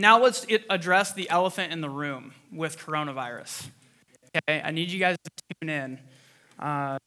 [0.00, 3.68] Now let's address the elephant in the room with coronavirus.
[4.34, 5.30] Okay, I need you guys to
[5.60, 6.00] tune in.
[6.58, 6.98] Uh,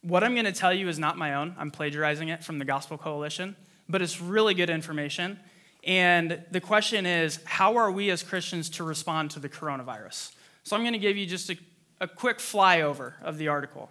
[0.00, 1.54] what I'm going to tell you is not my own.
[1.58, 3.56] I'm plagiarizing it from the Gospel Coalition,
[3.90, 5.38] but it's really good information.
[5.84, 10.32] And the question is how are we as Christians to respond to the coronavirus?
[10.62, 11.58] So I'm going to give you just a,
[12.00, 13.90] a quick flyover of the article.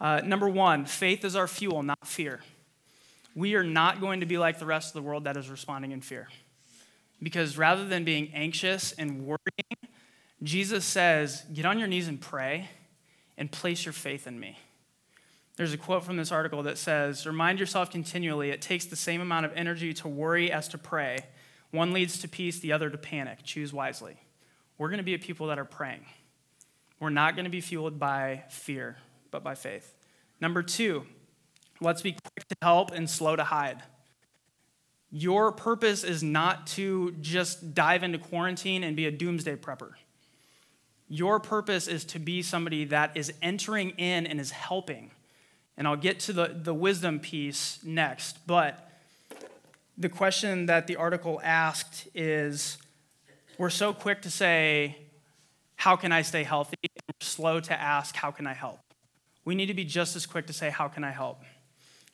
[0.00, 2.42] Uh, number one, faith is our fuel, not fear.
[3.34, 5.90] We are not going to be like the rest of the world that is responding
[5.90, 6.28] in fear.
[7.22, 9.90] Because rather than being anxious and worrying,
[10.42, 12.68] Jesus says, get on your knees and pray
[13.38, 14.58] and place your faith in me.
[15.56, 19.22] There's a quote from this article that says, Remind yourself continually it takes the same
[19.22, 21.18] amount of energy to worry as to pray.
[21.70, 23.38] One leads to peace, the other to panic.
[23.42, 24.16] Choose wisely.
[24.76, 26.04] We're going to be a people that are praying.
[27.00, 28.98] We're not going to be fueled by fear,
[29.30, 29.94] but by faith.
[30.40, 31.06] Number two,
[31.80, 33.82] let's be quick to help and slow to hide.
[35.18, 39.92] Your purpose is not to just dive into quarantine and be a doomsday prepper.
[41.08, 45.12] Your purpose is to be somebody that is entering in and is helping.
[45.78, 48.46] And I'll get to the, the wisdom piece next.
[48.46, 48.90] But
[49.96, 52.76] the question that the article asked is
[53.56, 54.98] we're so quick to say,
[55.76, 56.76] How can I stay healthy?
[56.82, 58.80] And we're slow to ask, How can I help?
[59.46, 61.40] We need to be just as quick to say, How can I help?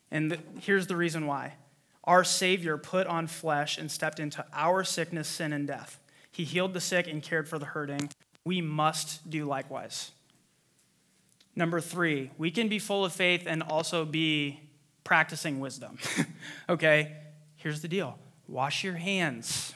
[0.09, 1.55] And the, here's the reason why
[2.03, 5.99] our Savior put on flesh and stepped into our sickness, sin, and death.
[6.31, 8.09] He healed the sick and cared for the hurting
[8.45, 10.11] we must do likewise.
[11.55, 14.59] Number three, we can be full of faith and also be
[15.03, 15.97] practicing wisdom.
[16.69, 17.15] okay,
[17.55, 19.73] here's the deal wash your hands,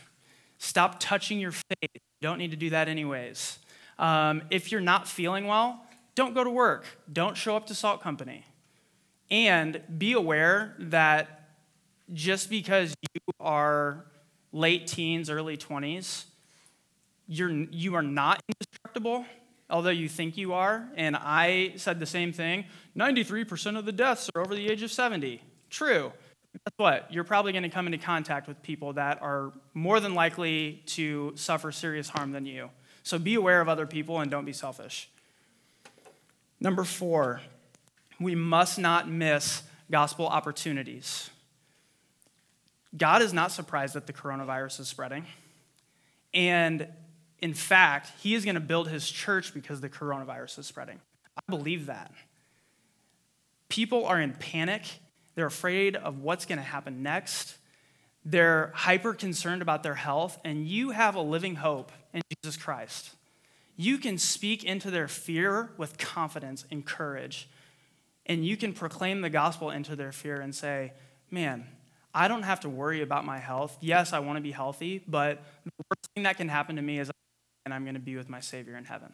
[0.57, 1.63] stop touching your face.
[1.81, 3.59] You don't need to do that anyways.
[3.99, 5.83] Um, if you're not feeling well,
[6.15, 8.45] don't go to work, don't show up to Salt Company.
[9.29, 11.36] And be aware that
[12.13, 14.05] just because you are
[14.51, 16.25] late teens, early 20s,
[17.27, 19.25] you're, you are not indestructible,
[19.69, 20.87] although you think you are.
[20.95, 22.65] And I said the same thing
[22.97, 25.41] 93% of the deaths are over the age of 70.
[25.69, 26.11] True.
[26.53, 27.13] Guess what?
[27.13, 31.33] You're probably going to come into contact with people that are more than likely to
[31.35, 32.69] suffer serious harm than you.
[33.03, 35.09] So be aware of other people and don't be selfish.
[36.59, 37.41] Number four,
[38.19, 41.29] we must not miss gospel opportunities.
[42.97, 45.25] God is not surprised that the coronavirus is spreading.
[46.33, 46.87] And
[47.39, 50.99] in fact, he is going to build his church because the coronavirus is spreading.
[51.37, 52.11] I believe that.
[53.69, 54.83] People are in panic.
[55.35, 57.57] They're afraid of what's going to happen next.
[58.25, 63.11] They're hyper concerned about their health, and you have a living hope in Jesus Christ.
[63.75, 67.47] You can speak into their fear with confidence and courage,
[68.25, 70.93] and you can proclaim the gospel into their fear and say,
[71.29, 71.65] Man,
[72.17, 73.77] I don't have to worry about my health.
[73.79, 76.97] Yes, I want to be healthy, but the worst thing that can happen to me
[76.97, 77.11] is
[77.63, 79.11] and I'm going to be with my Savior in heaven.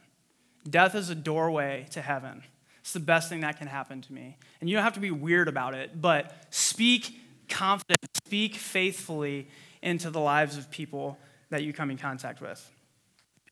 [0.70, 2.44] Death is a doorway to heaven.
[2.82, 4.38] It's the best thing that can happen to me.
[4.62, 7.20] And you don't have to be weird about it, but speak
[7.50, 9.48] confidently, speak faithfully
[9.82, 11.18] into the lives of people
[11.50, 12.70] that you come in contact with.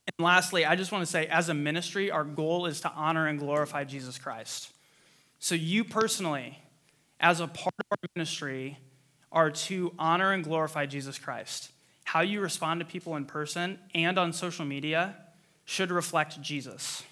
[0.05, 3.25] And lastly, I just want to say, as a ministry, our goal is to honor
[3.25, 4.71] and glorify Jesus Christ.
[5.39, 6.59] So, you personally,
[7.19, 8.77] as a part of our ministry,
[9.31, 11.71] are to honor and glorify Jesus Christ
[12.11, 15.15] how you respond to people in person and on social media
[15.63, 17.03] should reflect Jesus.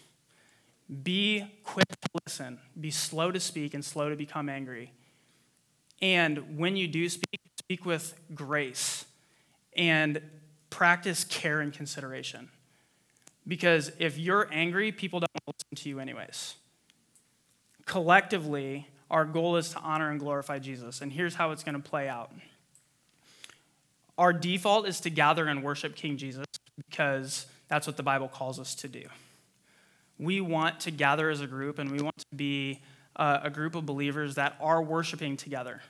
[1.03, 4.91] Be quick to listen, be slow to speak, and slow to become angry.
[6.01, 9.05] And when you do speak, speak with grace
[9.73, 10.21] and
[10.69, 12.49] practice care and consideration.
[13.47, 16.55] Because if you're angry, people don't listen to you, anyways.
[17.85, 21.01] Collectively, our goal is to honor and glorify Jesus.
[21.01, 22.31] And here's how it's going to play out
[24.17, 28.59] our default is to gather and worship King Jesus because that's what the Bible calls
[28.59, 29.03] us to do.
[30.17, 32.81] We want to gather as a group and we want to be
[33.15, 35.81] uh, a group of believers that are worshiping together.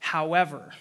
[0.00, 0.74] However,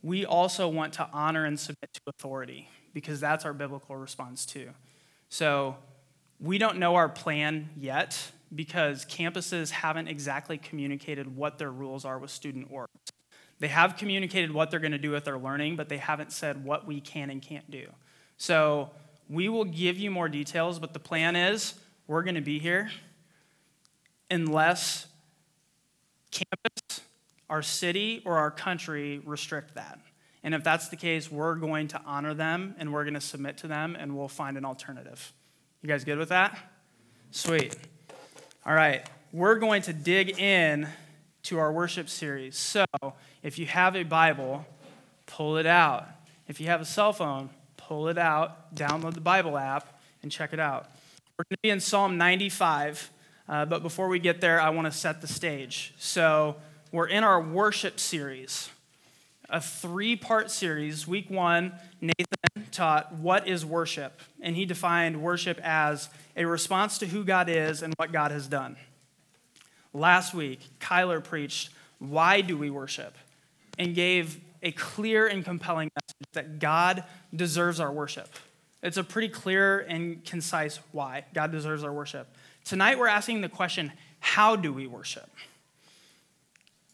[0.00, 4.70] we also want to honor and submit to authority because that's our biblical response too.
[5.28, 5.76] So
[6.38, 12.18] we don't know our plan yet because campuses haven't exactly communicated what their rules are
[12.18, 12.88] with student orgs.
[13.60, 16.64] They have communicated what they're going to do with their learning, but they haven't said
[16.64, 17.88] what we can and can't do.
[18.36, 18.90] So
[19.28, 21.74] we will give you more details, but the plan is
[22.06, 22.90] we're going to be here
[24.30, 25.06] unless
[26.30, 27.00] campus,
[27.50, 29.98] our city, or our country restrict that.
[30.44, 33.58] And if that's the case, we're going to honor them and we're going to submit
[33.58, 35.32] to them and we'll find an alternative.
[35.82, 36.58] You guys good with that?
[37.30, 37.76] Sweet.
[38.68, 39.08] All right.
[39.32, 40.88] We're going to dig in
[41.44, 42.54] to our worship series.
[42.54, 42.84] So,
[43.42, 44.66] if you have a Bible,
[45.24, 46.06] pull it out.
[46.48, 47.48] If you have a cell phone,
[47.78, 50.84] pull it out, download the Bible app, and check it out.
[51.38, 53.10] We're going to be in Psalm 95,
[53.48, 55.94] uh, but before we get there, I want to set the stage.
[55.96, 56.56] So,
[56.92, 58.68] we're in our worship series,
[59.48, 61.06] a three part series.
[61.06, 67.06] Week one, Nathan taught what is worship, and he defined worship as a response to
[67.06, 68.76] who God is and what God has done.
[69.94, 73.14] Last week, Kyler preached, Why do we worship?
[73.78, 77.04] and gave a clear and compelling message that God
[77.34, 78.28] deserves our worship.
[78.82, 82.26] It's a pretty clear and concise why God deserves our worship.
[82.64, 85.30] Tonight, we're asking the question how do we worship?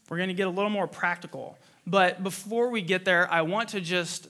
[0.09, 1.59] We're going to get a little more practical.
[1.86, 4.28] But before we get there, I want to just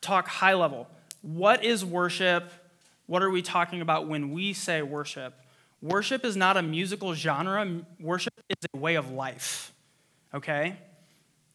[0.00, 0.88] talk high level.
[1.22, 2.50] What is worship?
[3.06, 5.34] What are we talking about when we say worship?
[5.82, 9.72] Worship is not a musical genre, worship is a way of life.
[10.32, 10.76] Okay?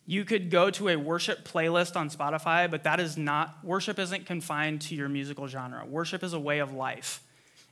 [0.05, 4.25] You could go to a worship playlist on Spotify, but that is not, worship isn't
[4.25, 5.85] confined to your musical genre.
[5.85, 7.23] Worship is a way of life.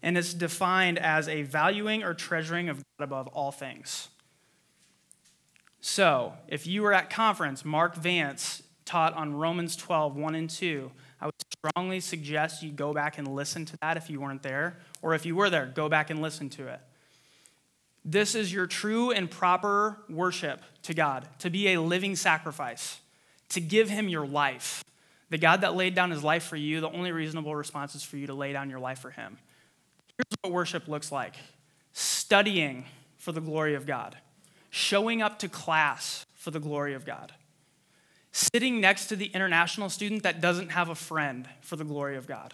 [0.02, 4.10] And it's defined as a valuing or treasuring of God above all things.
[5.90, 10.92] So, if you were at conference, Mark Vance taught on Romans 12, 1 and 2.
[11.22, 14.80] I would strongly suggest you go back and listen to that if you weren't there,
[15.02, 16.82] or if you were there, go back and listen to it.
[18.04, 23.00] This is your true and proper worship to God, to be a living sacrifice,
[23.50, 24.84] to give Him your life.
[25.30, 28.18] The God that laid down His life for you, the only reasonable response is for
[28.18, 29.38] you to lay down your life for Him.
[30.18, 31.36] Here's what worship looks like
[31.94, 32.84] studying
[33.18, 34.18] for the glory of God
[34.78, 37.34] showing up to class for the glory of God,
[38.32, 42.28] sitting next to the international student that doesn't have a friend for the glory of
[42.28, 42.54] God,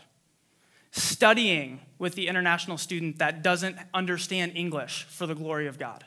[0.92, 6.06] studying with the international student that doesn't understand English for the glory of God,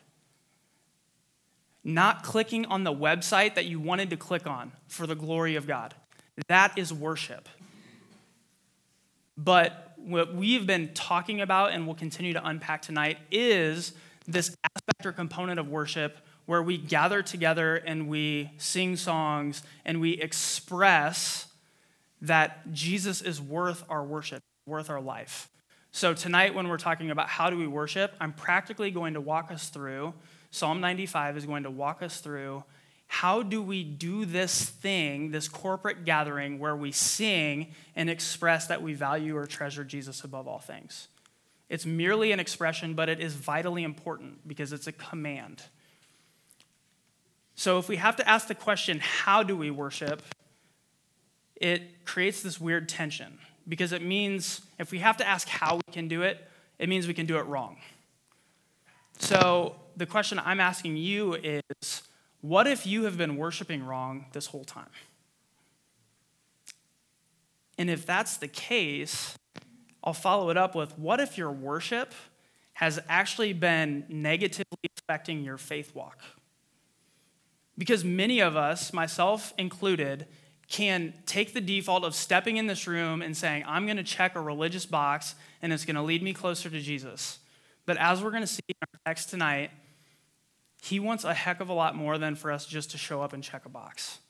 [1.84, 5.66] not clicking on the website that you wanted to click on for the glory of
[5.66, 5.94] God.
[6.48, 7.48] That is worship.
[9.36, 13.92] But what we've been talking about and will continue to unpack tonight is
[14.26, 20.00] this aspect or component of worship where we gather together and we sing songs and
[20.00, 21.46] we express
[22.22, 25.48] that Jesus is worth our worship, worth our life.
[25.90, 29.50] So, tonight, when we're talking about how do we worship, I'm practically going to walk
[29.50, 30.14] us through.
[30.50, 32.64] Psalm 95 is going to walk us through
[33.08, 38.82] how do we do this thing, this corporate gathering where we sing and express that
[38.82, 41.08] we value or treasure Jesus above all things.
[41.68, 45.62] It's merely an expression, but it is vitally important because it's a command.
[47.56, 50.22] So if we have to ask the question, how do we worship?
[51.56, 55.92] It creates this weird tension because it means if we have to ask how we
[55.92, 56.46] can do it,
[56.78, 57.78] it means we can do it wrong.
[59.18, 62.02] So the question I'm asking you is
[62.42, 64.90] what if you have been worshiping wrong this whole time?
[67.78, 69.36] And if that's the case,
[70.06, 72.14] I'll follow it up with what if your worship
[72.74, 76.20] has actually been negatively affecting your faith walk?
[77.76, 80.28] Because many of us, myself included,
[80.68, 84.36] can take the default of stepping in this room and saying, I'm going to check
[84.36, 87.40] a religious box and it's going to lead me closer to Jesus.
[87.84, 89.70] But as we're going to see in our text tonight,
[90.82, 93.32] he wants a heck of a lot more than for us just to show up
[93.32, 94.20] and check a box.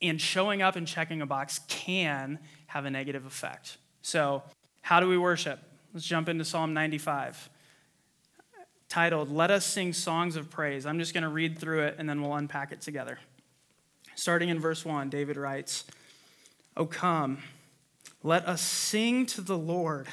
[0.00, 2.38] And showing up and checking a box can
[2.68, 3.78] have a negative effect.
[4.00, 4.42] So
[4.88, 5.60] how do we worship?
[5.92, 7.50] Let's jump into Psalm 95,
[8.88, 10.86] titled, Let Us Sing Songs of Praise.
[10.86, 13.18] I'm just going to read through it and then we'll unpack it together.
[14.14, 15.84] Starting in verse 1, David writes,
[16.74, 17.42] O come,
[18.22, 20.08] let us sing to the Lord.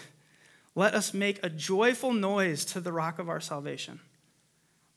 [0.75, 4.01] Let us make a joyful noise to the rock of our salvation.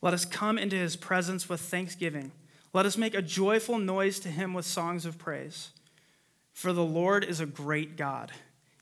[0.02, 2.32] Let us come into his presence with thanksgiving.
[2.72, 5.70] Let us make a joyful noise to him with songs of praise.
[6.52, 8.32] For the Lord is a great God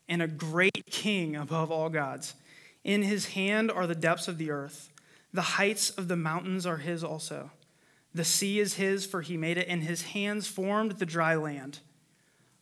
[0.09, 2.35] and a great king above all gods.
[2.83, 4.89] In his hand are the depths of the earth.
[5.33, 7.51] The heights of the mountains are his also.
[8.13, 11.79] The sea is his, for he made it, and his hands formed the dry land.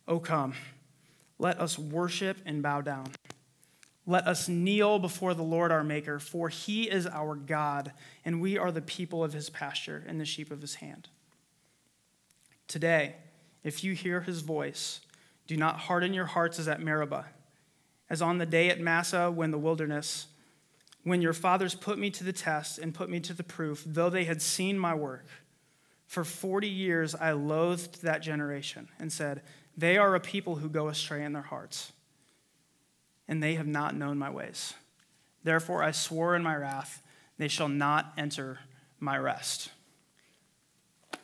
[0.08, 0.54] O come,
[1.38, 3.06] let us worship and bow down.
[4.04, 7.92] Let us kneel before the Lord our Maker, for he is our God,
[8.24, 11.08] and we are the people of his pasture and the sheep of his hand.
[12.68, 13.14] Today,
[13.64, 15.00] if you hear his voice,
[15.46, 17.26] do not harden your hearts as at Meribah
[18.08, 20.26] as on the day at Massah when the wilderness,
[21.02, 24.10] when your fathers put me to the test and put me to the proof, though
[24.10, 25.26] they had seen my work.
[26.06, 29.42] For 40 years I loathed that generation and said,
[29.76, 31.92] They are a people who go astray in their hearts,
[33.26, 34.74] and they have not known my ways.
[35.42, 37.02] Therefore I swore in my wrath,
[37.38, 38.60] They shall not enter
[39.00, 39.70] my rest.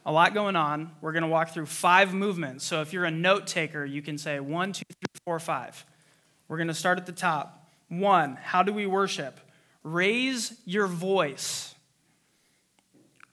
[0.05, 0.91] a lot going on.
[1.01, 2.65] We're going to walk through five movements.
[2.65, 5.85] So if you're a note taker, you can say one, two, three, four, five.
[6.52, 7.66] We're going to start at the top.
[7.88, 9.40] One, how do we worship?
[9.82, 11.75] Raise your voice.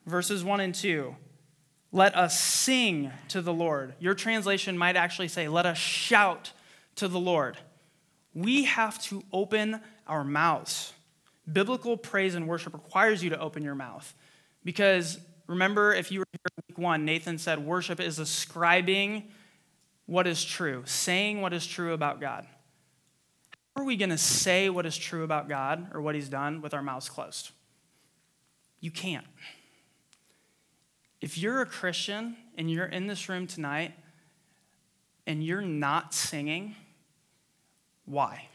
[0.06, 1.18] Verses one and two.
[1.92, 3.96] Let us sing to the Lord.
[4.00, 6.54] Your translation might actually say, let us shout
[6.96, 7.58] to the Lord.
[8.34, 10.94] We have to open our mouths.
[11.52, 14.14] Biblical praise and worship requires you to open your mouth
[14.64, 19.28] because remember, if you were here week one, Nathan said worship is ascribing
[20.06, 22.48] what is true, saying what is true about God.
[23.80, 26.74] Are we going to say what is true about God or what He's done with
[26.74, 27.52] our mouths closed?
[28.82, 29.26] You can't.
[31.22, 33.94] If you're a Christian and you're in this room tonight
[35.26, 36.76] and you're not singing,
[38.04, 38.50] why?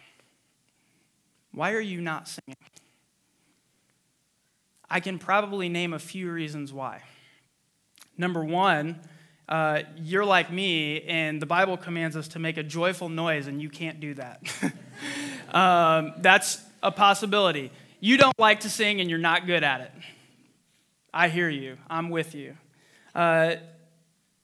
[1.52, 2.58] Why are you not singing?
[4.90, 7.00] I can probably name a few reasons why.
[8.18, 9.00] Number one,
[9.48, 13.62] uh, you're like me, and the Bible commands us to make a joyful noise, and
[13.62, 14.42] you can't do that.
[15.52, 17.70] um, that's a possibility.
[18.00, 19.92] You don't like to sing, and you're not good at it.
[21.12, 21.78] I hear you.
[21.88, 22.56] I'm with you.
[23.14, 23.56] Uh,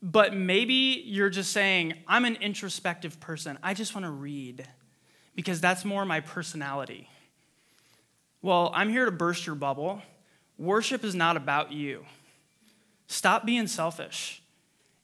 [0.03, 3.59] but maybe you're just saying, I'm an introspective person.
[3.63, 4.67] I just want to read
[5.35, 7.09] because that's more my personality.
[8.41, 10.01] Well, I'm here to burst your bubble.
[10.59, 12.07] Worship is not about you.
[13.07, 14.43] Stop being selfish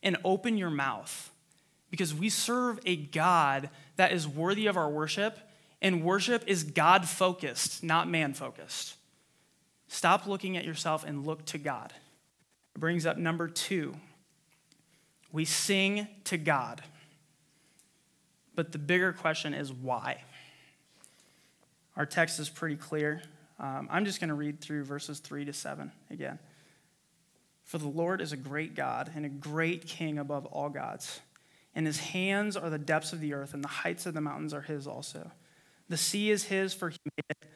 [0.03, 1.31] and open your mouth
[1.91, 5.39] because we serve a God that is worthy of our worship,
[5.81, 8.97] and worship is God focused, not man focused.
[9.89, 11.93] Stop looking at yourself and look to God.
[12.75, 13.95] It brings up number two
[15.33, 16.83] we sing to God.
[18.55, 20.23] But the bigger question is why?
[21.95, 23.23] Our text is pretty clear.
[23.59, 26.39] Um, I'm just going to read through verses 3 to 7 again.
[27.65, 31.21] For the Lord is a great God and a great king above all gods.
[31.77, 34.55] And his hands are the depths of the earth, and the heights of the mountains
[34.55, 35.31] are his also.
[35.91, 37.49] The sea is his, for he made it,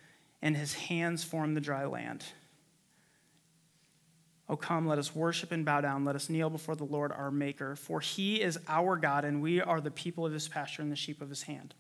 [0.43, 2.25] and his hands form the dry land.
[4.47, 6.05] Oh, come, let us worship and bow down.
[6.05, 9.61] Let us kneel before the Lord our Maker, for he is our God, and we
[9.61, 11.75] are the people of his pasture and the sheep of his hand.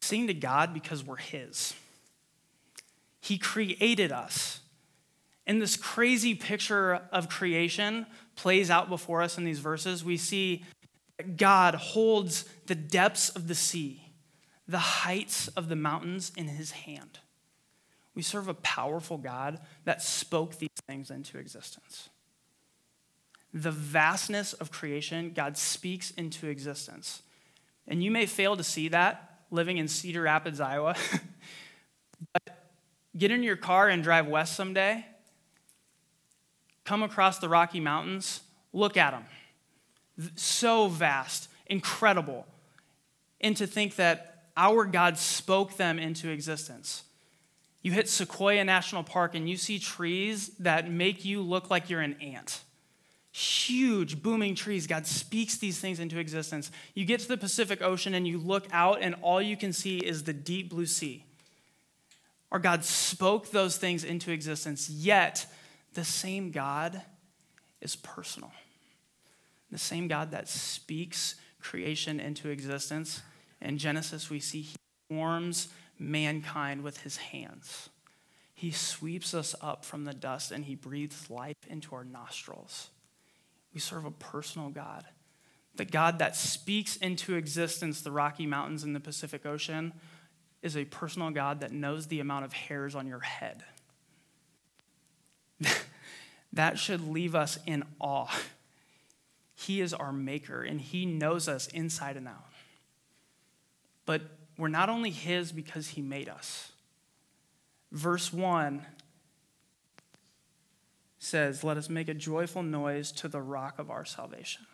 [0.00, 1.74] Sing to God because we're his.
[3.20, 4.59] He created us.
[5.50, 10.04] And this crazy picture of creation plays out before us in these verses.
[10.04, 10.64] We see
[11.36, 14.12] God holds the depths of the sea,
[14.68, 17.18] the heights of the mountains in his hand.
[18.14, 22.10] We serve a powerful God that spoke these things into existence.
[23.52, 27.22] The vastness of creation, God speaks into existence.
[27.88, 30.94] And you may fail to see that living in Cedar Rapids, Iowa.
[32.32, 32.70] but
[33.18, 35.04] get in your car and drive west someday,
[36.90, 38.40] come across the Rocky Mountains,
[38.72, 39.24] look at them.
[40.34, 42.48] So vast, incredible.
[43.40, 47.04] And to think that our God spoke them into existence.
[47.80, 52.00] You hit Sequoia National Park and you see trees that make you look like you're
[52.00, 52.62] an ant.
[53.30, 54.88] Huge, booming trees.
[54.88, 56.72] God speaks these things into existence.
[56.94, 59.98] You get to the Pacific Ocean and you look out, and all you can see
[59.98, 61.24] is the deep blue sea.
[62.50, 65.46] Our God spoke those things into existence, yet
[65.94, 67.02] the same God
[67.80, 68.52] is personal.
[69.70, 73.22] The same God that speaks creation into existence.
[73.60, 74.76] In Genesis, we see he
[75.08, 75.68] forms
[75.98, 77.90] mankind with his hands.
[78.54, 82.90] He sweeps us up from the dust and he breathes life into our nostrils.
[83.72, 85.06] We serve a personal God.
[85.76, 89.92] The God that speaks into existence the Rocky Mountains and the Pacific Ocean
[90.62, 93.64] is a personal God that knows the amount of hairs on your head.
[96.52, 98.34] That should leave us in awe.
[99.54, 102.50] He is our maker and he knows us inside and out.
[104.06, 104.22] But
[104.60, 106.72] we're not only His because He made us.
[107.92, 108.84] Verse 1
[111.18, 114.66] says, Let us make a joyful noise to the rock of our salvation.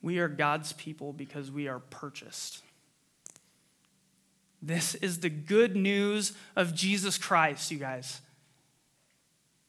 [0.00, 2.62] We are God's people because we are purchased.
[4.62, 8.20] This is the good news of Jesus Christ, you guys.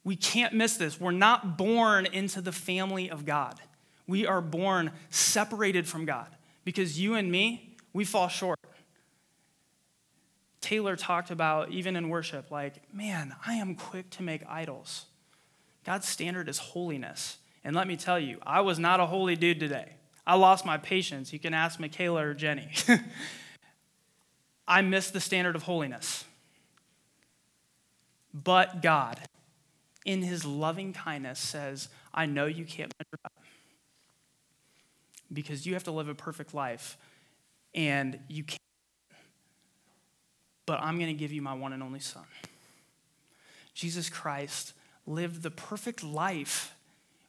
[0.03, 0.99] We can't miss this.
[0.99, 3.59] We're not born into the family of God.
[4.07, 6.27] We are born separated from God
[6.65, 8.59] because you and me, we fall short.
[10.59, 15.05] Taylor talked about, even in worship, like, man, I am quick to make idols.
[15.85, 17.37] God's standard is holiness.
[17.63, 19.93] And let me tell you, I was not a holy dude today.
[20.25, 21.33] I lost my patience.
[21.33, 22.69] You can ask Michaela or Jenny.
[24.67, 26.25] I missed the standard of holiness.
[28.33, 29.19] But God,
[30.05, 33.33] in his loving kindness, says, I know you can't measure up
[35.31, 36.97] because you have to live a perfect life
[37.73, 38.59] and you can't.
[40.65, 42.23] But I'm going to give you my one and only Son.
[43.73, 44.73] Jesus Christ
[45.05, 46.75] lived the perfect life,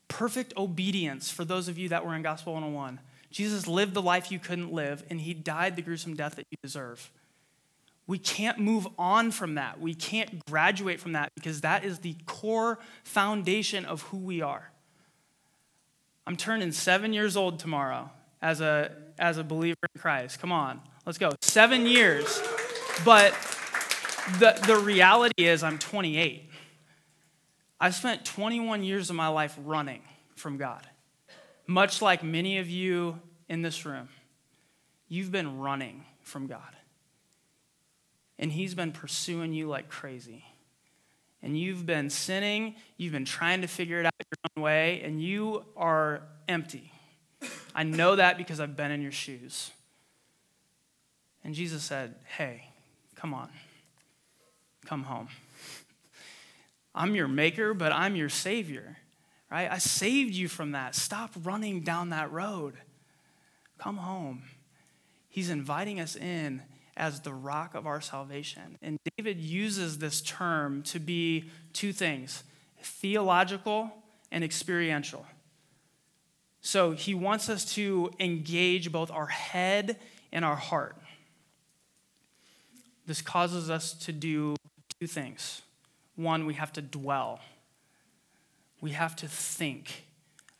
[0.08, 3.00] perfect obedience for those of you that were in Gospel 101.
[3.30, 6.58] Jesus lived the life you couldn't live, and he died the gruesome death that you
[6.62, 7.10] deserve.
[8.06, 9.80] We can't move on from that.
[9.80, 14.70] We can't graduate from that because that is the core foundation of who we are.
[16.26, 20.40] I'm turning seven years old tomorrow as a, as a believer in Christ.
[20.40, 21.30] Come on, let's go.
[21.42, 22.40] Seven years.
[23.04, 23.32] But
[24.38, 26.48] the, the reality is, I'm 28.
[27.80, 30.02] I spent 21 years of my life running
[30.36, 30.86] from God.
[31.66, 34.08] Much like many of you in this room,
[35.08, 36.76] you've been running from God.
[38.42, 40.44] And He's been pursuing you like crazy.
[41.44, 45.22] And you've been sinning, you've been trying to figure it out your own way, and
[45.22, 46.92] you are empty.
[47.72, 49.70] I know that because I've been in your shoes.
[51.44, 52.64] And Jesus said, Hey,
[53.14, 53.48] come on,
[54.86, 55.28] come home.
[56.96, 58.98] I'm your maker, but I'm your savior,
[59.52, 59.70] right?
[59.70, 60.96] I saved you from that.
[60.96, 62.74] Stop running down that road.
[63.78, 64.42] Come home.
[65.28, 66.62] He's inviting us in
[66.96, 68.78] as the rock of our salvation.
[68.82, 72.44] And David uses this term to be two things
[72.84, 73.92] theological
[74.32, 75.24] and experiential.
[76.60, 79.98] So he wants us to engage both our head
[80.32, 80.96] and our heart.
[83.06, 84.56] This causes us to do
[85.00, 85.62] two things.
[86.16, 87.40] One, we have to dwell,
[88.80, 90.04] we have to think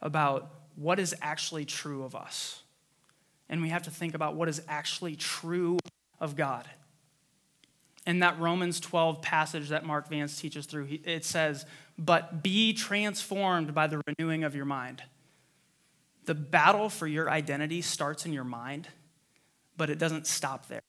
[0.01, 2.63] about what is actually true of us.
[3.49, 5.79] And we have to think about what is actually true
[6.23, 6.67] of God.
[8.07, 11.67] In that Romans 12 passage that Mark Vance teaches through, it says,
[11.99, 15.03] But be transformed by the renewing of your mind.
[16.25, 18.89] The battle for your identity starts in your mind,
[19.77, 20.81] but it doesn't stop there.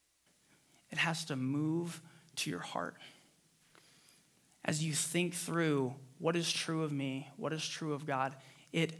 [0.90, 2.02] It has to move
[2.38, 2.96] to your heart
[4.66, 8.36] as you think through what is true of me, what is true of God,
[8.72, 8.94] it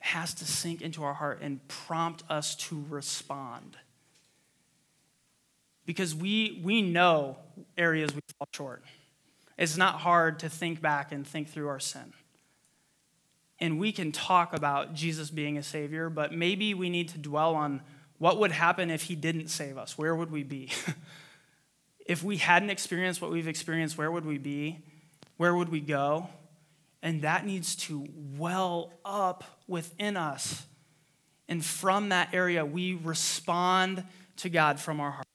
[0.00, 3.76] has to sink into our heart and prompt us to respond.
[5.90, 7.36] Because we, we know
[7.76, 8.84] areas we fall short.
[9.58, 12.12] It's not hard to think back and think through our sin.
[13.58, 17.56] And we can talk about Jesus being a Savior, but maybe we need to dwell
[17.56, 17.82] on
[18.18, 19.98] what would happen if He didn't save us.
[19.98, 20.70] Where would we be?
[22.06, 24.78] if we hadn't experienced what we've experienced, where would we be?
[25.38, 26.28] Where would we go?
[27.02, 28.06] And that needs to
[28.38, 30.64] well up within us.
[31.48, 34.04] And from that area, we respond
[34.36, 35.26] to God from our heart.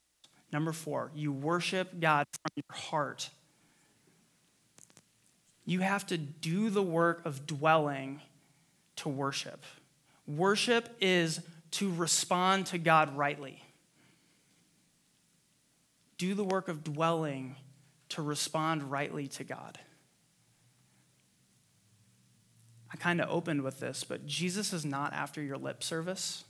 [0.55, 3.29] Number four, you worship God from your heart.
[5.65, 8.21] You have to do the work of dwelling
[8.95, 9.65] to worship.
[10.25, 11.41] Worship is
[11.71, 13.61] to respond to God rightly
[16.17, 17.57] do the work of dwelling
[18.07, 19.77] to respond rightly to God.
[22.89, 26.45] I kind of opened with this, but Jesus is not after your lip service.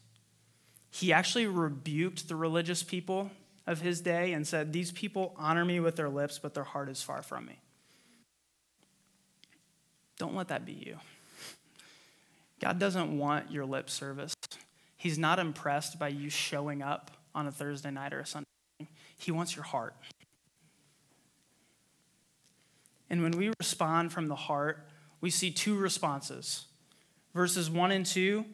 [0.91, 3.31] He actually rebuked the religious people
[3.67, 6.89] of his day and said, These people honor me with their lips, but their heart
[6.89, 7.59] is far from me.
[10.17, 10.97] Don't let that be you.
[12.61, 14.33] God doesn't want your lip service.
[14.97, 18.45] He's not impressed by you showing up on a Thursday night or a Sunday
[19.17, 19.95] he wants your heart.
[23.09, 24.87] And when we respond from the heart,
[25.21, 26.65] we see two responses.
[27.33, 28.45] Verses 1 and 2,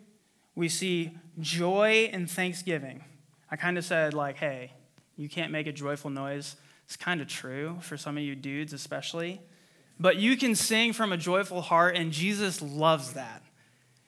[0.55, 3.03] we see joy and thanksgiving.
[3.49, 4.73] I kind of said, like, hey,
[5.21, 6.55] you can't make a joyful noise.
[6.85, 9.39] It's kind of true for some of you dudes, especially.
[9.99, 13.43] But you can sing from a joyful heart, and Jesus loves that.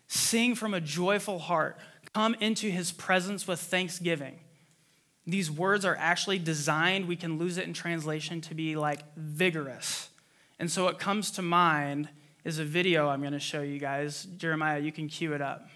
[0.08, 1.78] Sing from a joyful heart.
[2.16, 4.40] Come into his presence with thanksgiving.
[5.28, 10.10] These words are actually designed, we can lose it in translation, to be like vigorous.
[10.58, 12.10] And so what comes to mind
[12.44, 14.24] is a video I'm going to show you guys.
[14.24, 15.70] Jeremiah, you can cue it up.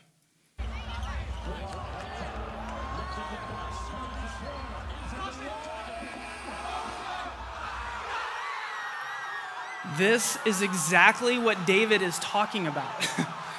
[9.97, 13.09] This is exactly what David is talking about.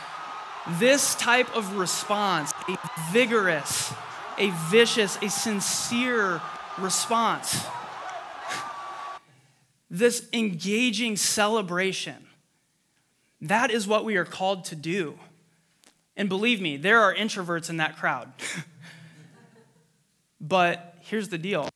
[0.78, 2.78] this type of response, a
[3.10, 3.92] vigorous,
[4.36, 6.40] a vicious, a sincere
[6.78, 7.64] response.
[9.90, 12.26] This engaging celebration.
[13.40, 15.18] That is what we are called to do.
[16.14, 18.30] And believe me, there are introverts in that crowd.
[20.42, 21.70] but here's the deal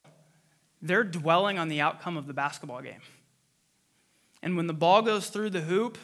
[0.83, 3.01] they're dwelling on the outcome of the basketball game.
[4.43, 5.99] And when the ball goes through the hoop,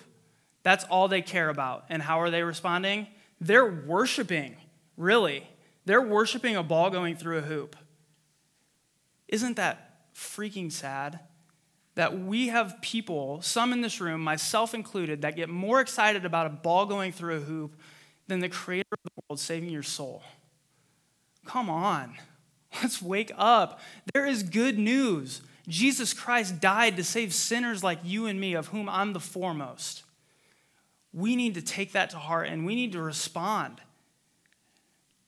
[0.63, 1.85] that's all they care about.
[1.89, 3.09] And how are they responding?
[3.41, 4.57] They're worshiping,
[4.97, 5.47] really.
[5.85, 7.77] They're worshiping a ball going through a hoop.
[9.29, 11.21] Isn't that freaking sad?
[11.95, 16.47] That we have people, some in this room, myself included, that get more excited about
[16.47, 17.75] a ball going through a hoop
[18.29, 20.23] than the creator of the world saving your soul.
[21.45, 22.15] Come on.
[22.83, 23.81] Let's wake up.
[24.13, 25.41] There is good news.
[25.69, 30.03] Jesus Christ died to save sinners like you and me, of whom I'm the foremost.
[31.13, 33.81] We need to take that to heart and we need to respond.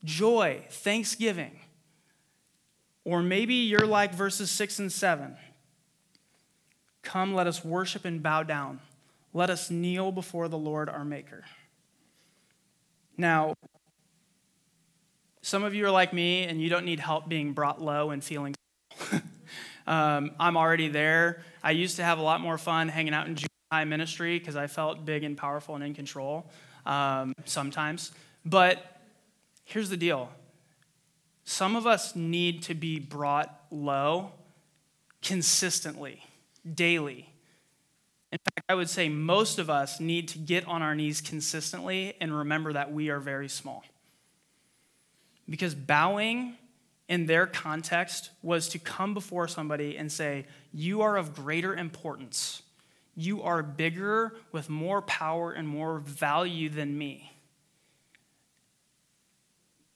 [0.02, 1.60] Joy, thanksgiving.
[3.04, 5.36] Or maybe you're like verses 6 and 7.
[7.02, 8.80] Come, let us worship and bow down.
[9.34, 11.44] Let us kneel before the Lord our Maker.
[13.16, 13.54] Now,
[15.42, 18.24] some of you are like me and you don't need help being brought low and
[18.24, 18.54] feeling.
[19.86, 21.42] um, I'm already there.
[21.62, 24.56] I used to have a lot more fun hanging out in junior high ministry because
[24.56, 26.46] I felt big and powerful and in control
[26.86, 28.12] um, sometimes.
[28.44, 28.84] But
[29.64, 30.30] here's the deal
[31.44, 34.32] some of us need to be brought low
[35.22, 36.24] consistently,
[36.74, 37.28] daily.
[38.32, 42.14] In fact, I would say most of us need to get on our knees consistently
[42.20, 43.84] and remember that we are very small.
[45.48, 46.54] Because bowing
[47.10, 52.62] in their context was to come before somebody and say, You are of greater importance.
[53.16, 57.32] You are bigger with more power and more value than me.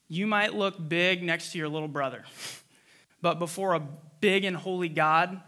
[0.08, 2.24] You might look big next to your little brother,
[3.22, 3.88] but before a
[4.20, 5.40] big and holy God,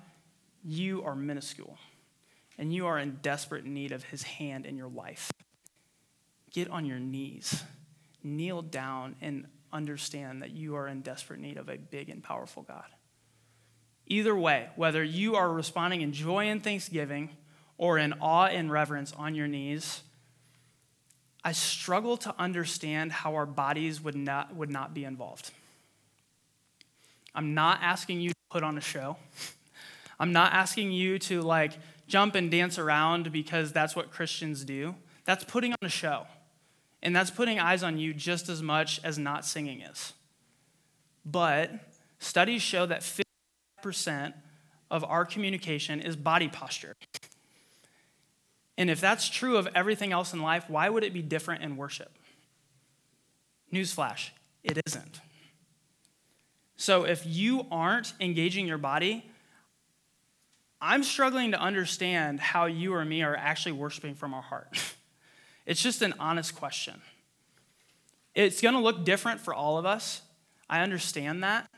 [0.64, 1.76] you are minuscule
[2.58, 5.32] and you are in desperate need of his hand in your life.
[6.52, 7.64] Get on your knees,
[8.22, 12.62] kneel down, and understand that you are in desperate need of a big and powerful
[12.62, 12.86] God.
[14.06, 17.30] Either way, whether you are responding in joy and thanksgiving
[17.76, 20.02] or in awe and reverence on your knees,
[21.44, 25.50] I struggle to understand how our bodies would not, would not be involved.
[27.34, 29.16] I'm not asking you to put on a show.
[30.18, 31.72] I'm not asking you to like
[32.08, 34.94] jump and dance around because that's what Christians do.
[35.24, 36.26] That's putting on a show.
[37.02, 40.12] And that's putting eyes on you just as much as not singing is.
[41.24, 41.72] But
[42.18, 43.02] studies show that
[43.84, 44.34] 50%
[44.90, 46.94] of our communication is body posture.
[48.78, 51.76] And if that's true of everything else in life, why would it be different in
[51.76, 52.12] worship?
[53.72, 54.30] Newsflash,
[54.62, 55.20] it isn't.
[56.76, 59.24] So if you aren't engaging your body,
[60.80, 64.68] I'm struggling to understand how you or me are actually worshiping from our heart.
[65.66, 67.02] It's just an honest question.
[68.34, 70.22] It's going to look different for all of us.
[70.70, 71.68] I understand that.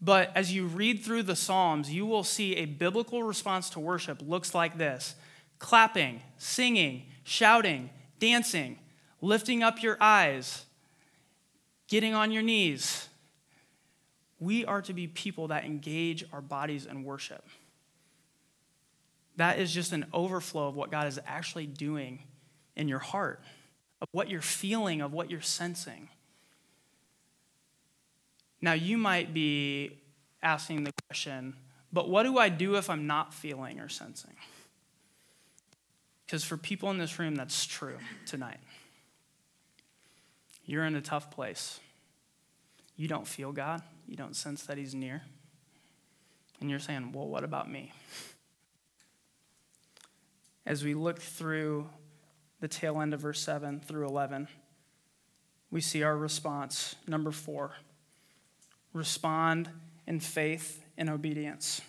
[0.00, 4.20] But as you read through the Psalms, you will see a biblical response to worship
[4.26, 5.14] looks like this
[5.58, 8.78] clapping, singing, shouting, dancing,
[9.20, 10.64] lifting up your eyes,
[11.86, 13.08] getting on your knees.
[14.40, 17.46] We are to be people that engage our bodies in worship.
[19.36, 22.24] That is just an overflow of what God is actually doing
[22.76, 23.40] in your heart,
[24.00, 26.08] of what you're feeling, of what you're sensing.
[28.60, 29.98] Now, you might be
[30.42, 31.54] asking the question,
[31.92, 34.34] but what do I do if I'm not feeling or sensing?
[36.24, 38.60] Because for people in this room, that's true tonight.
[40.64, 41.80] You're in a tough place.
[42.96, 45.22] You don't feel God, you don't sense that He's near.
[46.60, 47.92] And you're saying, well, what about me?
[50.64, 51.88] As we look through
[52.62, 54.46] the tail end of verse 7 through 11,
[55.72, 56.94] we see our response.
[57.08, 57.72] Number four
[58.92, 59.68] respond
[60.06, 61.80] in faith and obedience.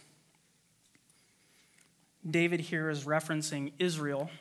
[2.27, 4.31] David here is referencing Israel,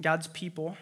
[0.00, 0.78] God's people.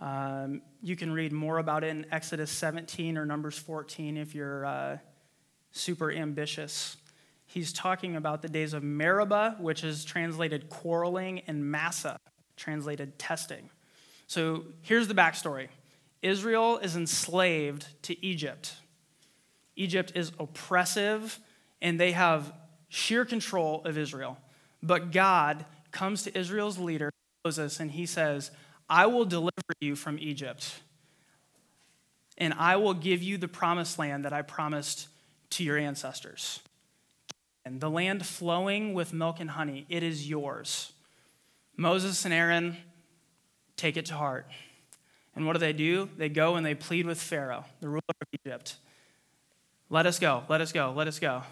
[0.00, 4.66] Um, you can read more about it in Exodus 17 or Numbers 14 if you're
[4.66, 4.98] uh,
[5.70, 6.96] super ambitious.
[7.46, 12.18] He's talking about the days of Meribah, which is translated quarreling, and Massah,
[12.56, 13.70] translated testing.
[14.30, 15.70] So here's the backstory
[16.22, 18.76] Israel is enslaved to Egypt.
[19.74, 21.40] Egypt is oppressive,
[21.82, 22.52] and they have
[22.88, 24.38] sheer control of Israel.
[24.84, 27.10] But God comes to Israel's leader,
[27.44, 28.52] Moses, and he says,
[28.88, 30.78] I will deliver you from Egypt,
[32.38, 35.08] and I will give you the promised land that I promised
[35.50, 36.60] to your ancestors.
[37.64, 40.92] And the land flowing with milk and honey, it is yours.
[41.76, 42.76] Moses and Aaron
[43.80, 44.46] take it to heart.
[45.34, 46.08] And what do they do?
[46.18, 48.76] They go and they plead with Pharaoh, the ruler of Egypt.
[49.88, 51.42] Let us go, let us go, let us go.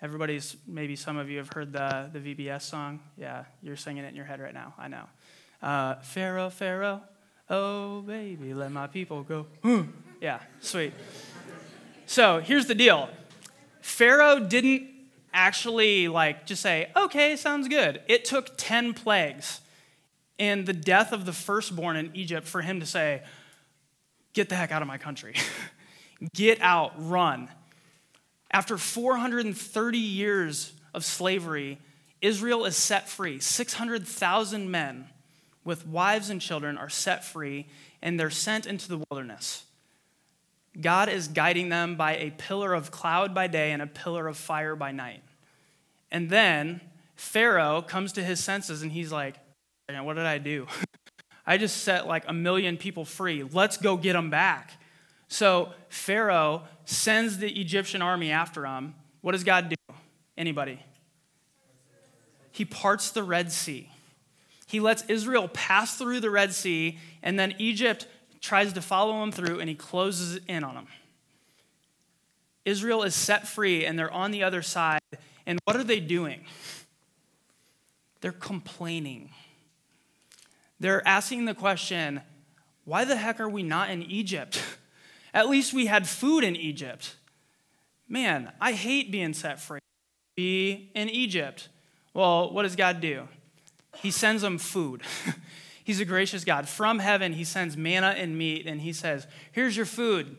[0.00, 3.00] Everybody's, maybe some of you have heard the, the VBS song.
[3.16, 4.74] Yeah, you're singing it in your head right now.
[4.78, 5.04] I know.
[5.60, 7.02] Uh, Pharaoh, Pharaoh,
[7.50, 9.46] oh baby, let my people go.
[10.20, 10.92] yeah, sweet.
[12.06, 13.08] So here's the deal
[13.80, 14.88] Pharaoh didn't
[15.34, 18.02] actually like just say, okay, sounds good.
[18.06, 19.60] It took 10 plagues
[20.38, 23.22] and the death of the firstborn in Egypt for him to say,
[24.32, 25.34] get the heck out of my country.
[26.34, 27.48] get out, run.
[28.50, 31.78] After 430 years of slavery,
[32.22, 33.40] Israel is set free.
[33.40, 35.08] 600,000 men
[35.64, 37.66] with wives and children are set free,
[38.00, 39.64] and they're sent into the wilderness.
[40.80, 44.36] God is guiding them by a pillar of cloud by day and a pillar of
[44.36, 45.22] fire by night.
[46.10, 46.80] And then
[47.16, 49.36] Pharaoh comes to his senses and he's like,
[49.90, 50.66] What did I do?
[51.46, 53.42] I just set like a million people free.
[53.42, 54.72] Let's go get them back.
[55.28, 58.94] So Pharaoh sends the Egyptian army after him.
[59.22, 59.94] What does God do?
[60.36, 60.78] Anybody?
[62.52, 63.90] He parts the Red Sea.
[64.66, 68.06] He lets Israel pass through the Red Sea, and then Egypt
[68.40, 70.86] tries to follow him through, and he closes in on them.
[72.66, 75.00] Israel is set free, and they're on the other side.
[75.46, 76.44] And what are they doing?
[78.20, 79.30] They're complaining.
[80.80, 82.22] They're asking the question
[82.84, 84.62] why the heck are we not in Egypt?
[85.34, 87.16] At least we had food in Egypt.
[88.08, 89.80] Man, I hate being set free.
[90.36, 91.68] Be in Egypt.
[92.14, 93.28] Well, what does God do?
[93.96, 95.02] He sends them food.
[95.84, 96.68] He's a gracious God.
[96.68, 100.36] From heaven, He sends manna and meat, and He says, Here's your food.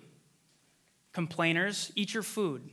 [1.13, 2.69] Complainers, eat your food.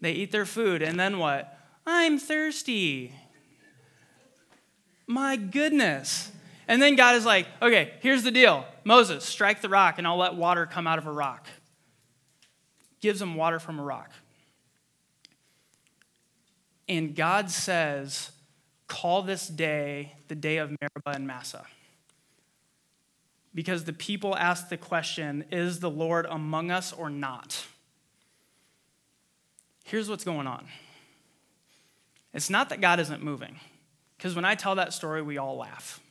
[0.00, 1.58] They eat their food, and then what?
[1.86, 3.14] I'm thirsty.
[5.06, 6.30] My goodness.
[6.72, 10.16] And then God is like, okay, here's the deal Moses, strike the rock, and I'll
[10.16, 11.46] let water come out of a rock.
[13.02, 14.10] Gives them water from a rock.
[16.88, 18.30] And God says,
[18.88, 21.66] call this day the day of Meribah and Massah.
[23.54, 27.66] Because the people ask the question, is the Lord among us or not?
[29.84, 30.68] Here's what's going on
[32.32, 33.60] it's not that God isn't moving,
[34.16, 36.01] because when I tell that story, we all laugh.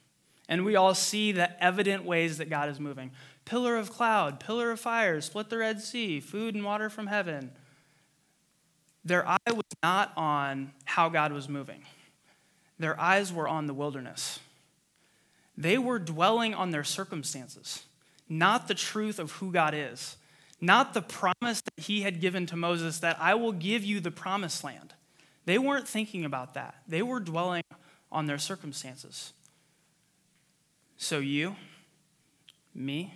[0.49, 3.11] And we all see the evident ways that God is moving
[3.45, 7.51] pillar of cloud, pillar of fire, split the Red Sea, food and water from heaven.
[9.03, 11.83] Their eye was not on how God was moving,
[12.79, 14.39] their eyes were on the wilderness.
[15.57, 17.83] They were dwelling on their circumstances,
[18.29, 20.15] not the truth of who God is,
[20.61, 24.11] not the promise that He had given to Moses that I will give you the
[24.11, 24.93] promised land.
[25.45, 27.63] They weren't thinking about that, they were dwelling
[28.11, 29.33] on their circumstances.
[31.03, 31.55] So, you,
[32.75, 33.11] me,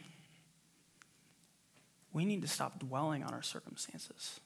[2.11, 4.39] we need to stop dwelling on our circumstances.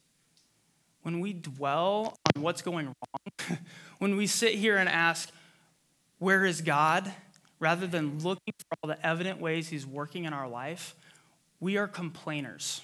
[1.04, 3.58] When we dwell on what's going wrong,
[4.00, 5.32] when we sit here and ask,
[6.18, 7.14] Where is God?
[7.62, 10.94] rather than looking for all the evident ways He's working in our life,
[11.62, 12.82] we are complainers.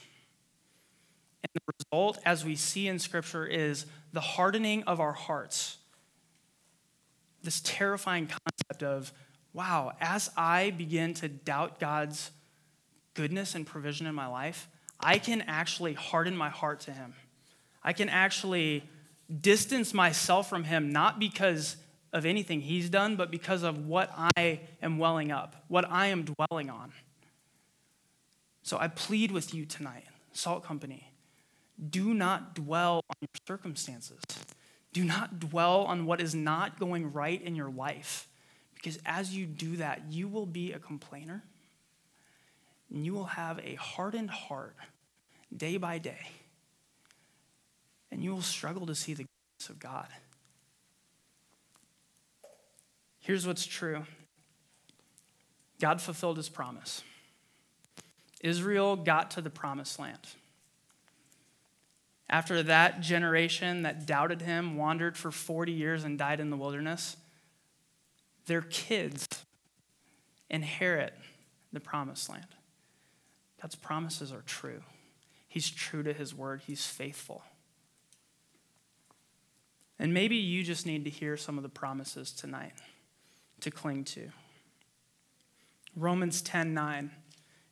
[1.44, 5.80] And the result, as we see in Scripture, is the hardening of our hearts.
[7.44, 9.12] This terrifying concept of
[9.56, 12.30] wow, as I begin to doubt God's
[13.14, 14.68] goodness and provision in my life,
[15.00, 17.14] I can actually harden my heart to Him.
[17.82, 18.84] I can actually
[19.42, 21.78] distance myself from Him, not because
[22.12, 26.26] of anything He's done, but because of what I am welling up, what I am
[26.26, 26.92] dwelling on.
[28.62, 31.14] So I plead with you tonight, Salt Company,
[31.90, 34.20] do not dwell on your circumstances.
[34.92, 38.28] Do not dwell on what is not going right in your life.
[38.76, 41.44] Because as you do that, you will be a complainer
[42.94, 44.76] and you will have a hardened heart
[45.56, 46.30] day by day.
[48.12, 50.08] And you will struggle to see the goodness of God.
[53.20, 54.06] Here's what's true
[55.80, 57.04] God fulfilled his promise.
[58.42, 60.20] Israel got to the promised land.
[62.30, 67.18] After that generation that doubted him wandered for 40 years and died in the wilderness,
[68.46, 69.28] their kids
[70.50, 71.14] inherit
[71.74, 72.46] the promised land.
[73.62, 74.82] God's promises are true.
[75.48, 77.44] He's true to his word, he's faithful.
[79.98, 82.74] And maybe you just need to hear some of the promises tonight
[83.62, 84.30] to cling to.
[85.96, 87.12] Romans 10 9.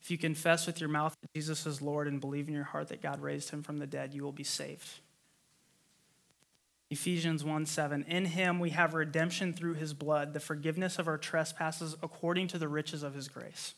[0.02, 2.90] If you confess with your mouth that Jesus is Lord and believe in your heart
[2.90, 4.90] that God raised him from the dead, you will be saved.
[6.94, 8.06] Ephesians 1 7.
[8.08, 12.60] In him we have redemption through his blood, the forgiveness of our trespasses according to
[12.60, 13.74] the riches of his grace.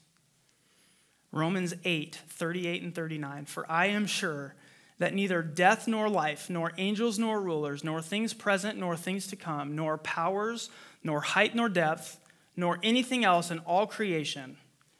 [1.31, 3.45] Romans 8 38 and 39.
[3.45, 4.53] For I am sure
[4.99, 9.37] that neither death nor life, nor angels nor rulers, nor things present nor things to
[9.37, 10.69] come, nor powers,
[11.01, 12.19] nor height nor depth,
[12.57, 14.57] nor anything else in all creation,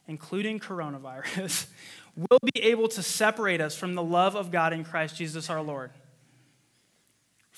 [0.08, 1.66] including coronavirus,
[2.16, 5.62] will be able to separate us from the love of God in Christ Jesus our
[5.62, 5.90] Lord.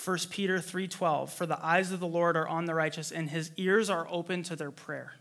[0.04, 3.50] 1 Peter 3:12 For the eyes of the Lord are on the righteous and his
[3.56, 5.14] ears are open to their prayer.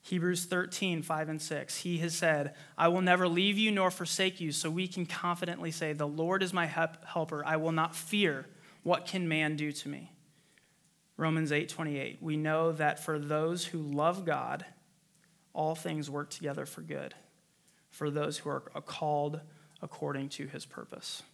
[0.00, 1.78] Hebrews 13, 5 and 6.
[1.78, 5.72] He has said, I will never leave you nor forsake you, so we can confidently
[5.72, 7.44] say, The Lord is my helper.
[7.44, 8.46] I will not fear.
[8.84, 10.12] What can man do to me?
[11.16, 12.18] Romans 8, 28.
[12.22, 14.64] We know that for those who love God,
[15.52, 17.14] all things work together for good,
[17.90, 19.40] for those who are called
[19.82, 21.24] according to his purpose.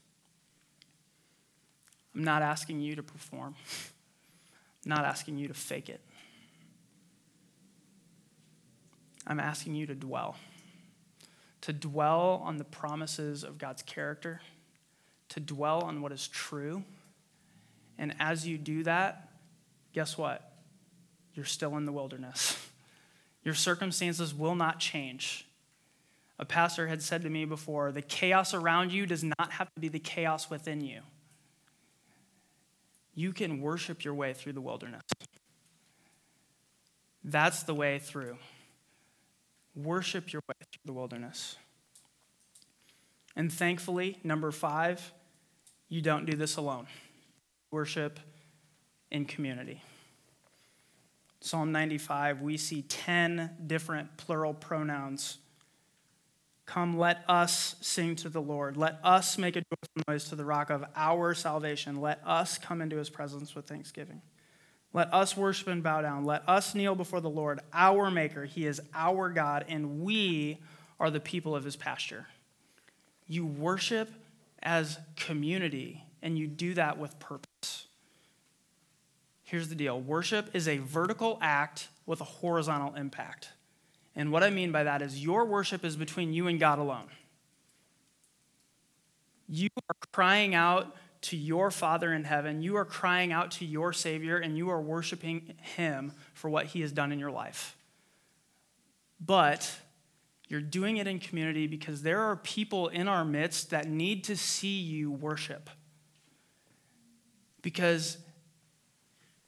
[2.14, 3.55] I'm not asking you to perform,
[4.85, 6.01] I'm not asking you to fake it.
[9.27, 10.37] I'm asking you to dwell.
[11.62, 14.40] To dwell on the promises of God's character,
[15.29, 16.83] to dwell on what is true.
[17.98, 19.29] And as you do that,
[19.92, 20.53] guess what?
[21.35, 22.59] You're still in the wilderness.
[23.44, 25.46] Your circumstances will not change.
[26.38, 29.81] A pastor had said to me before the chaos around you does not have to
[29.81, 31.01] be the chaos within you.
[33.14, 35.03] You can worship your way through the wilderness.
[37.25, 38.37] That's the way through.
[39.75, 41.57] Worship your way through the wilderness.
[43.37, 45.12] And thankfully, number five,
[45.88, 46.87] you don't do this alone.
[47.70, 48.18] Worship
[49.11, 49.83] in community.
[51.40, 55.38] Psalm 95, we see 10 different plural pronouns.
[56.64, 58.77] Come, let us sing to the Lord.
[58.77, 62.01] Let us make a joyful noise to the rock of our salvation.
[62.01, 64.22] Let us come into his presence with thanksgiving.
[64.92, 66.25] Let us worship and bow down.
[66.25, 68.44] Let us kneel before the Lord, our Maker.
[68.44, 70.59] He is our God, and we
[71.01, 72.27] are the people of his pasture.
[73.27, 74.11] You worship
[74.62, 77.87] as community, and you do that with purpose.
[79.42, 83.48] Here's the deal worship is a vertical act with a horizontal impact.
[84.14, 87.09] And what I mean by that is your worship is between you and God alone.
[89.48, 92.62] You are crying out to your Father in heaven.
[92.62, 96.81] You are crying out to your Savior and you are worshiping Him for what He
[96.81, 97.77] has done in your life.
[99.25, 99.70] But
[100.48, 104.37] you're doing it in community because there are people in our midst that need to
[104.37, 105.70] see you worship.
[107.62, 108.18] Because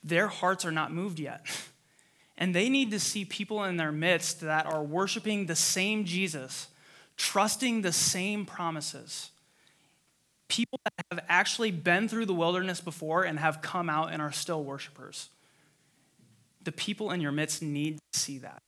[0.02, 1.44] their hearts are not moved yet.
[2.36, 6.68] And they need to see people in their midst that are worshiping the same Jesus,
[7.16, 9.30] trusting the same promises
[10.48, 14.32] people that have actually been through the wilderness before and have come out and are
[14.32, 15.30] still worshipers.
[16.62, 18.62] The people in your midst need to see that.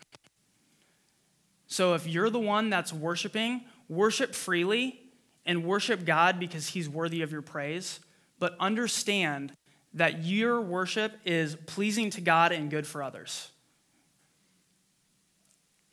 [1.69, 5.01] So if you're the one that's worshiping, worship freely
[5.45, 8.01] and worship God because he's worthy of your praise,
[8.39, 9.53] but understand
[9.95, 13.51] that your worship is pleasing to God and good for others.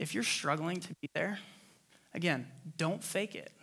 [0.03, 1.39] If you're struggling to be there,
[2.13, 3.53] again, don't fake it.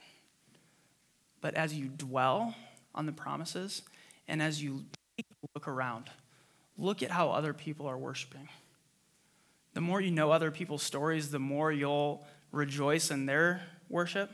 [1.43, 2.55] But as you dwell
[2.95, 3.83] on the promises
[4.27, 4.87] and as you
[5.55, 6.09] look around,
[6.79, 8.49] look at how other people are worshiping.
[9.75, 14.33] The more you know other people's stories, the more you'll rejoice in their worship.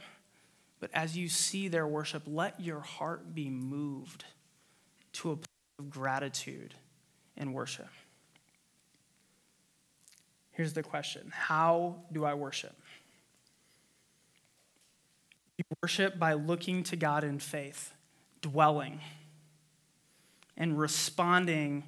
[0.78, 4.24] But as you see their worship, let your heart be moved
[5.14, 5.48] to a place
[5.80, 6.72] of gratitude
[7.36, 7.88] and worship.
[10.56, 12.74] Here's the question How do I worship?
[15.58, 17.92] You worship by looking to God in faith,
[18.40, 19.00] dwelling,
[20.56, 21.84] and responding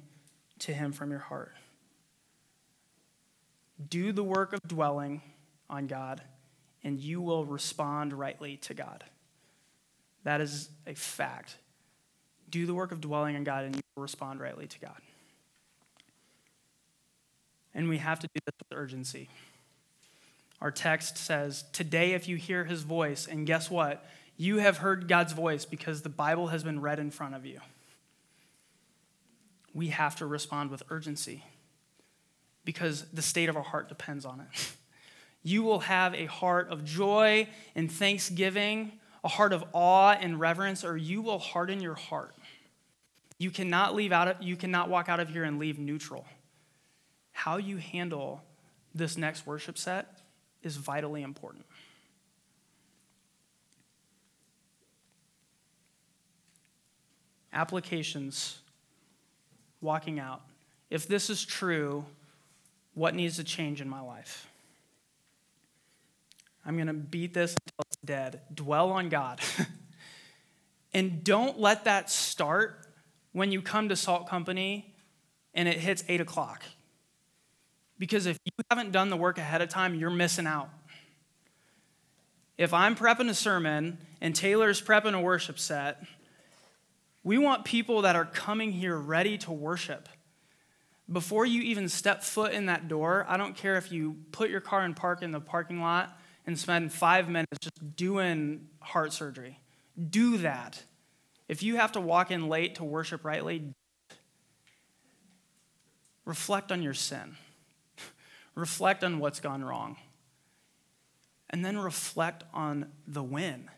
[0.59, 1.53] to Him from your heart.
[3.89, 5.23] Do the work of dwelling
[5.67, 6.21] on God,
[6.83, 9.03] and you will respond rightly to God.
[10.25, 11.57] That is a fact.
[12.51, 15.01] Do the work of dwelling on God, and you will respond rightly to God.
[17.79, 19.29] And we have to do this with urgency.
[20.59, 24.05] Our text says, Today, if you hear his voice, and guess what?
[24.35, 27.61] You have heard God's voice because the Bible has been read in front of you.
[29.73, 31.45] We have to respond with urgency
[32.65, 34.73] because the state of our heart depends on it.
[35.41, 38.91] You will have a heart of joy and thanksgiving,
[39.23, 42.35] a heart of awe and reverence, or you will harden your heart.
[43.37, 46.25] You cannot leave out of, you cannot walk out of here and leave neutral.
[47.39, 48.43] How you handle
[48.93, 50.19] this next worship set
[50.61, 51.65] is vitally important.
[57.53, 58.59] Applications,
[59.79, 60.41] walking out.
[60.89, 62.03] If this is true,
[62.93, 64.45] what needs to change in my life?
[66.65, 68.41] I'm going to beat this until it's dead.
[68.53, 69.39] Dwell on God.
[70.91, 72.87] And don't let that start
[73.31, 74.91] when you come to Salt Company
[75.53, 76.63] and it hits 8 o'clock.
[77.99, 80.69] Because if you haven't done the work ahead of time, you're missing out.
[82.57, 86.01] If I'm prepping a sermon and Taylor's prepping a worship set,
[87.23, 90.09] we want people that are coming here ready to worship.
[91.11, 94.61] Before you even step foot in that door, I don't care if you put your
[94.61, 99.59] car and park in the parking lot and spend five minutes just doing heart surgery.
[100.09, 100.83] Do that.
[101.47, 103.73] If you have to walk in late to worship rightly,
[106.25, 107.35] reflect on your sin.
[108.55, 109.97] Reflect on what's gone wrong.
[111.49, 113.69] And then reflect on the win,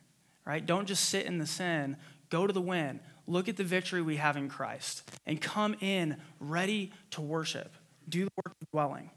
[0.45, 0.65] right?
[0.65, 1.97] Don't just sit in the sin,
[2.29, 2.99] go to the win.
[3.27, 7.73] Look at the victory we have in Christ and come in ready to worship.
[8.09, 9.09] Do the work of dwelling.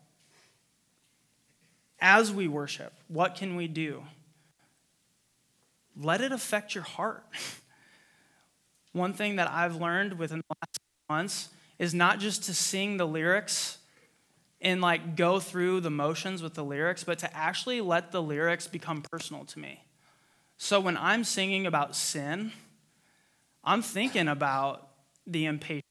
[1.98, 4.04] As we worship, what can we do?
[5.96, 7.24] Let it affect your heart.
[8.92, 10.78] One thing that I've learned within the last
[11.08, 11.48] months
[11.78, 13.78] is not just to sing the lyrics
[14.64, 18.66] and like go through the motions with the lyrics, but to actually let the lyrics
[18.66, 19.84] become personal to me.
[20.56, 22.50] So when I'm singing about sin,
[23.62, 24.88] I'm thinking about
[25.26, 25.84] the impatience.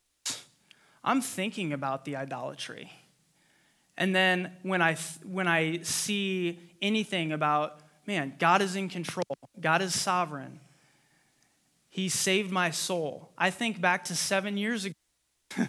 [1.03, 2.91] I'm thinking about the idolatry.
[3.95, 9.23] And then when I, when I see anything about, man, God is in control,
[9.59, 10.59] God is sovereign,
[11.89, 13.31] he saved my soul.
[13.37, 14.95] I think back to seven years ago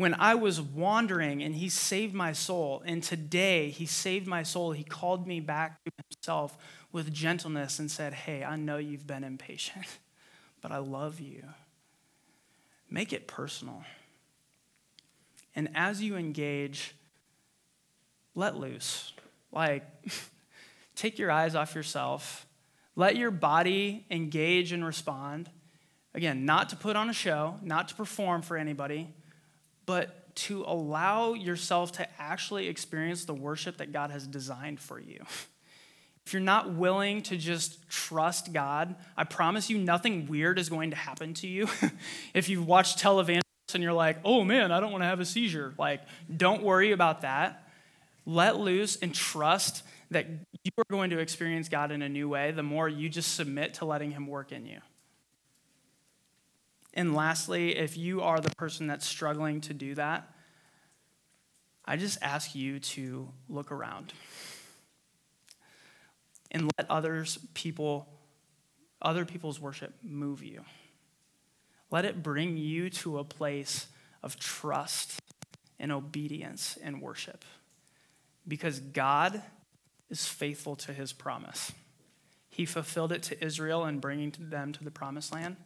[0.00, 2.82] when I was wandering and He saved my soul.
[2.84, 4.72] And today He saved my soul.
[4.72, 6.56] He called me back to Himself
[6.92, 9.86] with gentleness and said, Hey, I know you've been impatient,
[10.60, 11.44] but I love you.
[12.90, 13.84] Make it personal.
[15.54, 16.94] And as you engage,
[18.34, 19.12] let loose.
[19.52, 19.84] Like,
[20.96, 22.46] take your eyes off yourself
[22.96, 25.48] let your body engage and respond.
[26.14, 29.08] Again, not to put on a show, not to perform for anybody,
[29.90, 35.24] but to allow yourself to actually experience the worship that God has designed for you.
[36.26, 40.90] If you're not willing to just trust God, I promise you nothing weird is going
[40.90, 41.66] to happen to you.
[42.34, 45.24] if you've watched televangelists and you're like, oh man, I don't want to have a
[45.24, 46.02] seizure, like,
[46.36, 47.68] don't worry about that.
[48.26, 49.82] Let loose and trust
[50.12, 53.34] that you are going to experience God in a new way the more you just
[53.34, 54.78] submit to letting Him work in you.
[56.94, 60.28] And lastly, if you are the person that's struggling to do that,
[61.84, 64.12] I just ask you to look around
[66.50, 68.08] and let others people
[69.02, 70.62] other people's worship move you.
[71.90, 73.86] Let it bring you to a place
[74.22, 75.18] of trust
[75.78, 77.44] and obedience and worship.
[78.46, 79.42] Because God
[80.10, 81.72] is faithful to his promise.
[82.50, 85.56] He fulfilled it to Israel in bringing them to the promised land,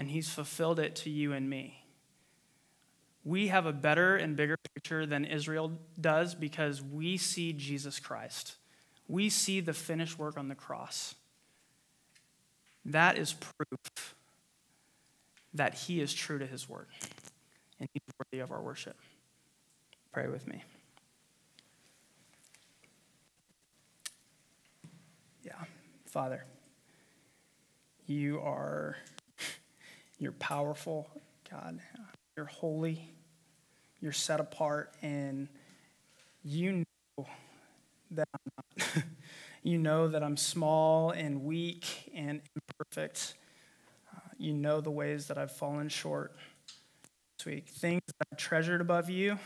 [0.00, 1.84] and he's fulfilled it to you and me.
[3.22, 8.56] We have a better and bigger picture than Israel does because we see Jesus Christ.
[9.08, 11.14] We see the finished work on the cross.
[12.86, 14.14] That is proof
[15.52, 16.86] that he is true to his word
[17.78, 18.96] and he's worthy of our worship.
[20.12, 20.64] Pray with me.
[25.42, 25.62] Yeah,
[26.06, 26.46] Father,
[28.06, 28.96] you are
[30.20, 31.10] you're powerful,
[31.50, 31.80] God.
[32.36, 33.10] You're holy.
[34.00, 35.48] You're set apart and
[36.44, 36.84] you
[37.16, 37.26] know
[38.10, 39.04] that I'm not.
[39.62, 43.34] you know that I'm small and weak and imperfect.
[44.14, 46.36] Uh, you know the ways that I've fallen short
[47.38, 47.68] this week.
[47.68, 49.38] Things that I've treasured above you,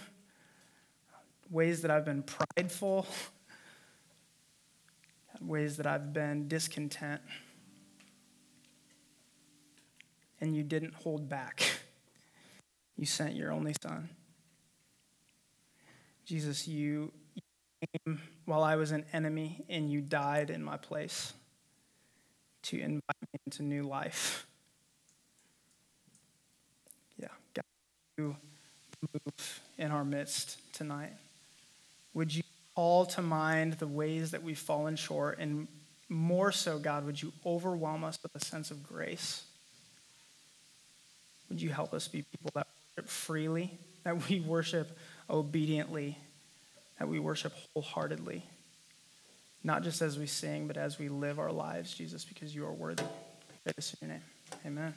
[1.50, 3.06] ways that I've been prideful,
[5.40, 7.20] ways that I've been discontent.
[10.40, 11.62] And you didn't hold back.
[12.96, 14.08] You sent your only son.
[16.24, 17.12] Jesus, you
[18.04, 21.32] came while I was an enemy and you died in my place
[22.62, 24.46] to invite me into new life.
[27.18, 27.64] Yeah, God,
[28.16, 28.36] you
[29.02, 31.12] move in our midst tonight.
[32.14, 32.42] Would you
[32.74, 35.68] call to mind the ways that we've fallen short, and
[36.08, 39.44] more so, God, would you overwhelm us with a sense of grace?
[41.54, 44.98] Would you help us be people that worship freely, that we worship
[45.30, 46.18] obediently,
[46.98, 48.44] that we worship wholeheartedly?
[49.62, 52.72] Not just as we sing, but as we live our lives, Jesus, because you are
[52.72, 53.04] worthy.
[53.66, 54.22] In your name.
[54.66, 54.94] Amen.